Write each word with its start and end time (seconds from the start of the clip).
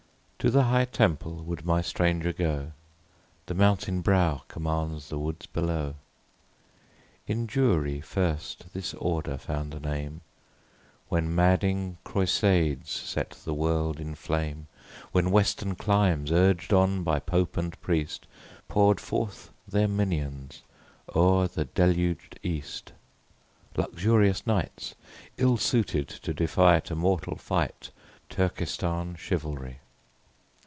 To 0.43 0.49
the 0.49 0.63
high 0.63 0.85
Temple 0.85 1.43
would 1.43 1.65
my 1.67 1.81
stranger 1.83 2.33
go, 2.33 2.71
The 3.45 3.53
mountain 3.53 4.01
brow 4.01 4.41
commands 4.47 5.09
the 5.09 5.19
woods 5.19 5.45
below: 5.45 5.97
In 7.27 7.45
Jewry 7.45 8.01
first 8.03 8.73
this 8.73 8.95
order 8.95 9.37
found 9.37 9.75
a 9.75 9.79
name, 9.79 10.21
When 11.09 11.35
madding 11.35 11.99
Croisades 12.03 12.89
set 12.89 13.37
the 13.45 13.53
world 13.53 13.99
in 13.99 14.15
flame; 14.15 14.65
When 15.11 15.29
western 15.29 15.75
climes, 15.75 16.31
urged 16.31 16.73
on 16.73 17.03
by 17.03 17.19
pope 17.19 17.55
and 17.55 17.79
priest 17.79 18.25
Pour'd 18.67 18.99
forth 18.99 19.51
their 19.67 19.87
minions 19.87 20.63
o'er 21.15 21.47
the 21.47 21.65
deluged 21.65 22.39
East: 22.41 22.93
Luxurious 23.77 24.47
knights, 24.47 24.95
ill 25.37 25.57
suited 25.57 26.07
to 26.09 26.33
defy 26.33 26.79
To 26.79 26.95
mortal 26.95 27.35
fight 27.35 27.91
Turcestan 28.27 29.13
chivalry. 29.17 29.77